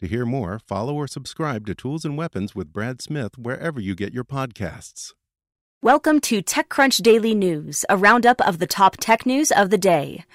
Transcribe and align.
To 0.00 0.06
hear 0.06 0.26
more, 0.26 0.58
follow 0.58 0.94
or 0.94 1.06
subscribe 1.06 1.64
to 1.66 1.74
Tools 1.74 2.04
and 2.04 2.18
Weapons 2.18 2.54
with 2.54 2.70
Brad 2.70 3.00
Smith 3.00 3.38
wherever 3.38 3.80
you 3.80 3.94
get 3.94 4.12
your 4.12 4.24
podcasts. 4.24 5.14
Welcome 5.80 6.20
to 6.20 6.42
TechCrunch 6.42 7.00
Daily 7.00 7.34
News, 7.34 7.82
a 7.88 7.96
roundup 7.96 8.46
of 8.46 8.58
the 8.58 8.66
top 8.66 8.98
tech 9.00 9.24
news 9.24 9.50
of 9.50 9.70
the 9.70 9.78
day. 9.78 10.26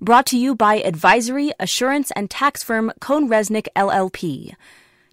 Brought 0.00 0.26
to 0.26 0.36
you 0.36 0.56
by 0.56 0.80
advisory, 0.80 1.52
assurance, 1.60 2.10
and 2.16 2.28
tax 2.28 2.64
firm 2.64 2.90
CohnReznick 3.00 3.68
LLP. 3.76 4.54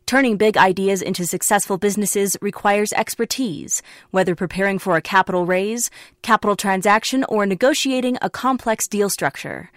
Turning 0.07 0.35
big 0.35 0.57
ideas 0.57 1.03
into 1.03 1.23
successful 1.27 1.77
businesses 1.77 2.35
requires 2.41 2.91
expertise, 2.93 3.83
whether 4.09 4.33
preparing 4.33 4.79
for 4.79 4.95
a 4.95 5.01
capital 5.01 5.45
raise, 5.45 5.91
capital 6.23 6.55
transaction, 6.55 7.23
or 7.29 7.45
negotiating 7.45 8.17
a 8.23 8.31
complex 8.31 8.87
deal 8.87 9.11
structure. 9.11 9.69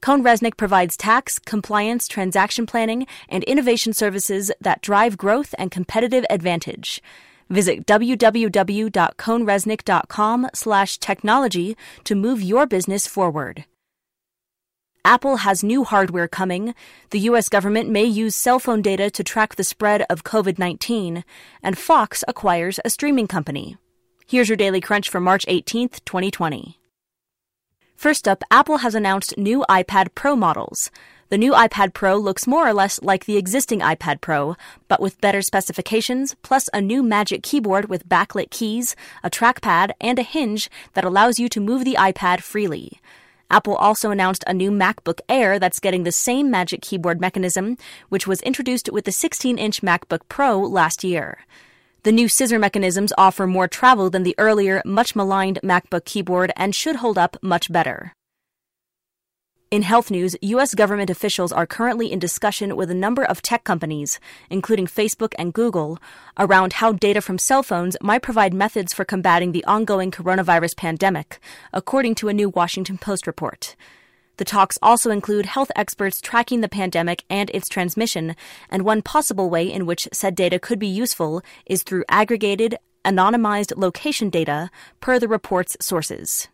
CohnReznick 0.00 0.56
provides 0.56 0.96
tax, 0.96 1.38
compliance, 1.38 2.08
transaction 2.08 2.66
planning, 2.66 3.06
and 3.28 3.44
innovation 3.44 3.92
services 3.92 4.50
that 4.60 4.82
drive 4.82 5.16
growth 5.16 5.54
and 5.58 5.70
competitive 5.70 6.26
advantage. 6.30 7.00
Visit 7.48 7.86
www.cohnreznick.com 7.86 10.48
slash 10.54 10.98
technology 10.98 11.76
to 12.04 12.14
move 12.14 12.42
your 12.42 12.66
business 12.66 13.06
forward. 13.06 13.64
Apple 15.04 15.36
has 15.36 15.62
new 15.62 15.84
hardware 15.84 16.26
coming. 16.26 16.74
The 17.10 17.20
U.S. 17.20 17.48
government 17.48 17.88
may 17.88 18.04
use 18.04 18.34
cell 18.34 18.58
phone 18.58 18.82
data 18.82 19.08
to 19.12 19.22
track 19.22 19.54
the 19.54 19.62
spread 19.62 20.04
of 20.10 20.24
COVID 20.24 20.58
19, 20.58 21.22
and 21.62 21.78
Fox 21.78 22.24
acquires 22.26 22.80
a 22.84 22.90
streaming 22.90 23.28
company. 23.28 23.76
Here's 24.26 24.48
your 24.48 24.56
Daily 24.56 24.80
Crunch 24.80 25.08
for 25.08 25.20
March 25.20 25.46
18th, 25.46 26.04
2020. 26.04 26.80
First 27.96 28.28
up, 28.28 28.44
Apple 28.50 28.78
has 28.78 28.94
announced 28.94 29.38
new 29.38 29.64
iPad 29.70 30.14
Pro 30.14 30.36
models. 30.36 30.90
The 31.30 31.38
new 31.38 31.52
iPad 31.52 31.94
Pro 31.94 32.18
looks 32.18 32.46
more 32.46 32.68
or 32.68 32.74
less 32.74 33.00
like 33.02 33.24
the 33.24 33.38
existing 33.38 33.80
iPad 33.80 34.20
Pro, 34.20 34.54
but 34.86 35.00
with 35.00 35.20
better 35.22 35.40
specifications, 35.40 36.36
plus 36.42 36.68
a 36.74 36.80
new 36.82 37.02
Magic 37.02 37.42
Keyboard 37.42 37.88
with 37.88 38.06
backlit 38.06 38.50
keys, 38.50 38.96
a 39.24 39.30
trackpad, 39.30 39.92
and 39.98 40.18
a 40.18 40.22
hinge 40.22 40.68
that 40.92 41.06
allows 41.06 41.38
you 41.38 41.48
to 41.48 41.58
move 41.58 41.86
the 41.86 41.96
iPad 41.98 42.42
freely. 42.42 43.00
Apple 43.50 43.76
also 43.76 44.10
announced 44.10 44.44
a 44.46 44.52
new 44.52 44.70
MacBook 44.70 45.20
Air 45.26 45.58
that's 45.58 45.80
getting 45.80 46.04
the 46.04 46.12
same 46.12 46.50
Magic 46.50 46.82
Keyboard 46.82 47.18
mechanism, 47.18 47.78
which 48.10 48.26
was 48.26 48.42
introduced 48.42 48.92
with 48.92 49.06
the 49.06 49.12
16 49.12 49.56
inch 49.56 49.80
MacBook 49.80 50.20
Pro 50.28 50.60
last 50.60 51.02
year. 51.02 51.38
The 52.06 52.12
new 52.12 52.28
scissor 52.28 52.60
mechanisms 52.60 53.12
offer 53.18 53.48
more 53.48 53.66
travel 53.66 54.10
than 54.10 54.22
the 54.22 54.36
earlier, 54.38 54.80
much 54.84 55.16
maligned 55.16 55.58
MacBook 55.64 56.04
keyboard 56.04 56.52
and 56.54 56.72
should 56.72 56.94
hold 56.94 57.18
up 57.18 57.36
much 57.42 57.72
better. 57.72 58.12
In 59.72 59.82
health 59.82 60.08
news, 60.08 60.36
U.S. 60.40 60.72
government 60.76 61.10
officials 61.10 61.50
are 61.50 61.66
currently 61.66 62.12
in 62.12 62.20
discussion 62.20 62.76
with 62.76 62.92
a 62.92 62.94
number 62.94 63.24
of 63.24 63.42
tech 63.42 63.64
companies, 63.64 64.20
including 64.50 64.86
Facebook 64.86 65.34
and 65.36 65.52
Google, 65.52 65.98
around 66.38 66.74
how 66.74 66.92
data 66.92 67.20
from 67.20 67.38
cell 67.38 67.64
phones 67.64 67.96
might 68.00 68.22
provide 68.22 68.54
methods 68.54 68.94
for 68.94 69.04
combating 69.04 69.50
the 69.50 69.64
ongoing 69.64 70.12
coronavirus 70.12 70.76
pandemic, 70.76 71.40
according 71.72 72.14
to 72.14 72.28
a 72.28 72.32
new 72.32 72.48
Washington 72.50 72.98
Post 72.98 73.26
report. 73.26 73.74
The 74.36 74.44
talks 74.44 74.78
also 74.82 75.10
include 75.10 75.46
health 75.46 75.70
experts 75.74 76.20
tracking 76.20 76.60
the 76.60 76.68
pandemic 76.68 77.24
and 77.30 77.50
its 77.54 77.68
transmission, 77.68 78.36
and 78.68 78.84
one 78.84 79.00
possible 79.00 79.48
way 79.48 79.70
in 79.70 79.86
which 79.86 80.08
said 80.12 80.34
data 80.34 80.58
could 80.58 80.78
be 80.78 80.86
useful 80.86 81.42
is 81.64 81.82
through 81.82 82.04
aggregated, 82.08 82.76
anonymized 83.04 83.72
location 83.76 84.28
data, 84.28 84.70
per 85.00 85.18
the 85.18 85.28
report's 85.28 85.76
sources. 85.80 86.48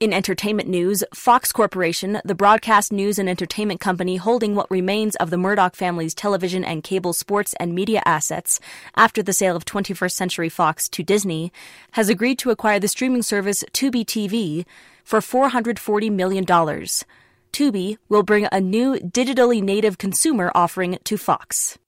In 0.00 0.12
entertainment 0.12 0.68
news, 0.68 1.04
Fox 1.14 1.52
Corporation, 1.52 2.20
the 2.24 2.34
broadcast 2.34 2.92
news 2.92 3.18
and 3.18 3.28
entertainment 3.28 3.80
company 3.80 4.16
holding 4.16 4.54
what 4.54 4.70
remains 4.70 5.14
of 5.16 5.30
the 5.30 5.38
Murdoch 5.38 5.76
family's 5.76 6.14
television 6.14 6.64
and 6.64 6.82
cable 6.82 7.12
sports 7.12 7.54
and 7.60 7.74
media 7.74 8.02
assets 8.04 8.58
after 8.96 9.22
the 9.22 9.32
sale 9.32 9.56
of 9.56 9.64
21st 9.64 10.12
Century 10.12 10.48
Fox 10.48 10.88
to 10.90 11.04
Disney, 11.04 11.52
has 11.92 12.08
agreed 12.08 12.38
to 12.40 12.50
acquire 12.50 12.80
the 12.80 12.88
streaming 12.88 13.22
service 13.22 13.64
Tubi 13.72 14.04
TV 14.04 14.66
for 15.04 15.20
$440 15.20 16.10
million. 16.10 16.44
Tubi 17.52 17.98
will 18.08 18.24
bring 18.24 18.48
a 18.50 18.60
new 18.60 18.96
digitally 18.96 19.62
native 19.62 19.96
consumer 19.98 20.50
offering 20.54 20.98
to 21.04 21.16
Fox. 21.16 21.78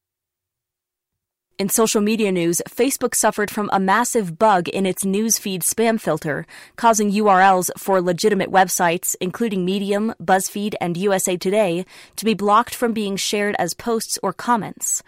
In 1.59 1.71
social 1.71 2.03
media 2.03 2.31
news, 2.31 2.61
Facebook 2.69 3.15
suffered 3.15 3.51
from 3.51 3.71
a 3.73 3.81
massive 3.81 4.39
bug 4.39 4.69
in 4.69 4.85
its 4.85 5.05
newsfeed 5.05 5.61
spam 5.61 5.99
filter, 5.99 6.47
causing 6.77 7.11
URLs 7.11 7.71
for 7.79 8.03
legitimate 8.03 8.51
websites, 8.51 9.17
including 9.23 9.65
Medium, 9.65 10.13
BuzzFeed, 10.23 10.75
and 10.83 10.99
USA 10.99 11.39
Today, 11.39 11.87
to 12.17 12.27
be 12.27 12.35
blocked 12.35 12.75
from 12.75 12.93
being 12.93 13.17
shared 13.17 13.57
as 13.59 13.73
posts 13.73 14.19
or 14.23 14.35
comments. 14.35 15.03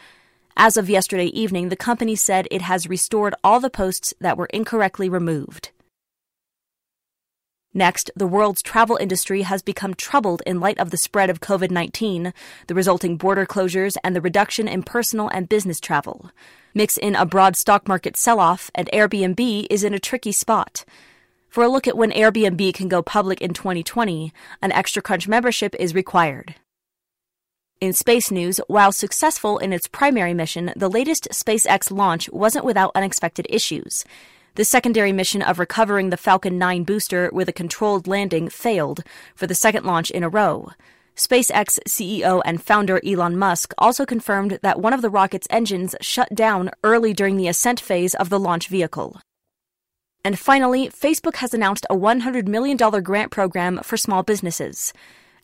As 0.57 0.79
of 0.79 0.89
yesterday 0.89 1.27
evening, 1.27 1.69
the 1.69 1.77
company 1.77 2.17
said 2.17 2.49
it 2.51 2.63
has 2.63 2.89
restored 2.89 3.35
all 3.45 3.61
the 3.61 3.69
posts 3.69 4.15
that 4.19 4.39
were 4.39 4.47
incorrectly 4.47 5.11
removed. 5.11 5.71
Next, 7.78 8.11
the 8.16 8.27
world's 8.27 8.61
travel 8.61 8.97
industry 8.97 9.43
has 9.43 9.62
become 9.62 9.94
troubled 9.94 10.43
in 10.44 10.59
light 10.59 10.81
of 10.81 10.91
the 10.91 10.97
spread 10.97 11.31
of 11.31 11.39
COVID 11.39 11.71
19, 11.71 12.34
the 12.66 12.75
resulting 12.75 13.16
border 13.16 13.47
closures, 13.47 13.97
and 14.03 14.16
the 14.16 14.21
reduction 14.21 14.66
in 14.66 14.83
personal 14.83 15.28
and 15.28 15.49
business 15.49 15.78
travel. 15.78 16.33
Mix 16.75 16.97
in 16.97 17.15
a 17.15 17.25
broad 17.25 17.55
stock 17.55 17.87
market 17.87 18.16
sell 18.16 18.41
off, 18.41 18.69
and 18.75 18.91
Airbnb 18.93 19.69
is 19.71 19.84
in 19.84 19.94
a 19.94 20.00
tricky 20.00 20.33
spot. 20.33 20.84
For 21.49 21.62
a 21.62 21.69
look 21.69 21.87
at 21.87 21.97
when 21.97 22.11
Airbnb 22.11 22.75
can 22.75 22.89
go 22.89 23.00
public 23.00 23.41
in 23.41 23.55
2020, 23.55 24.33
an 24.60 24.72
Extra 24.72 25.00
Crunch 25.00 25.28
membership 25.28 25.77
is 25.78 25.95
required. 25.95 26.56
In 27.81 27.93
space 27.93 28.33
news, 28.33 28.60
while 28.66 28.91
successful 28.91 29.59
in 29.59 29.72
its 29.72 29.87
primary 29.87 30.34
mission, 30.34 30.72
the 30.75 30.91
latest 30.91 31.28
SpaceX 31.31 31.93
launch 31.93 32.28
wasn't 32.31 32.65
without 32.65 32.91
unexpected 32.97 33.47
issues. 33.49 34.04
The 34.59 34.65
secondary 34.65 35.13
mission 35.13 35.41
of 35.41 35.60
recovering 35.60 36.10
the 36.10 36.16
Falcon 36.16 36.59
9 36.59 36.83
booster 36.83 37.31
with 37.33 37.49
a 37.49 37.53
controlled 37.53 38.09
landing 38.09 38.49
failed 38.49 39.05
for 39.37 39.47
the 39.47 39.55
second 39.55 39.84
launch 39.84 40.10
in 40.10 40.25
a 40.25 40.28
row. 40.28 40.72
SpaceX 41.15 41.78
CEO 41.89 42.43
and 42.45 42.60
founder 42.60 43.01
Elon 43.07 43.39
Musk 43.39 43.72
also 43.78 44.05
confirmed 44.05 44.59
that 44.63 44.81
one 44.81 44.93
of 44.93 45.01
the 45.01 45.10
rocket's 45.10 45.47
engines 45.49 45.95
shut 46.01 46.34
down 46.34 46.72
early 46.83 47.15
during 47.15 47.37
the 47.37 47.47
ascent 47.47 47.78
phase 47.78 48.16
of 48.16 48.31
the 48.31 48.41
launch 48.41 48.66
vehicle. 48.66 49.21
And 50.25 50.37
finally, 50.37 50.89
Facebook 50.89 51.37
has 51.37 51.54
announced 51.54 51.87
a 51.89 51.95
$100 51.95 52.49
million 52.49 52.77
grant 52.77 53.31
program 53.31 53.78
for 53.84 53.97
small 53.97 54.25
businesses. 54.25 54.93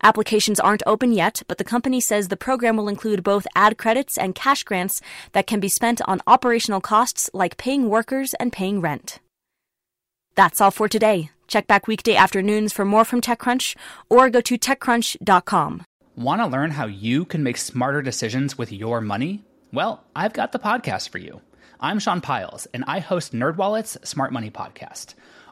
Applications 0.05 0.61
aren't 0.61 0.83
open 0.87 1.15
yet, 1.15 1.43
but 1.49 1.57
the 1.57 1.65
company 1.65 1.99
says 1.99 2.29
the 2.29 2.37
program 2.37 2.77
will 2.77 2.91
include 2.91 3.25
both 3.25 3.47
ad 3.57 3.79
credits 3.79 4.19
and 4.19 4.35
cash 4.35 4.63
grants 4.63 5.01
that 5.33 5.47
can 5.47 5.61
be 5.61 5.69
spent 5.71 6.03
on 6.07 6.21
operational 6.27 6.83
costs 6.83 7.31
like 7.33 7.57
paying 7.57 7.89
workers 7.89 8.35
and 8.35 8.53
paying 8.53 8.83
rent. 8.83 9.19
That's 10.35 10.61
all 10.61 10.71
for 10.71 10.91
today. 10.91 11.31
Check 11.49 11.67
back 11.67 11.87
weekday 11.87 12.17
afternoons 12.17 12.71
for 12.71 12.85
more 12.85 13.07
from 13.07 13.23
TechCrunch 13.23 13.77
or 14.11 14.29
go 14.29 14.43
to 14.43 14.59
TechCrunch.com. 14.59 15.85
Want 16.17 16.43
to 16.43 16.49
learn 16.49 16.73
how 16.73 16.85
you 16.85 17.25
can 17.25 17.43
make 17.43 17.57
smarter 17.57 18.03
decisions 18.03 18.59
with 18.59 18.71
your 18.73 19.01
money? 19.01 19.43
Well, 19.73 20.05
I've 20.15 20.35
got 20.35 20.53
the 20.53 20.59
podcast 20.59 21.09
for 21.09 21.19
you. 21.19 21.41
I'm 21.81 21.99
Sean 21.99 22.21
Pyles, 22.21 22.67
and 22.75 22.85
I 22.87 22.99
host 22.99 23.33
NerdWallet's 23.33 24.07
Smart 24.07 24.35
Money 24.35 24.51
Podcast. 24.51 25.15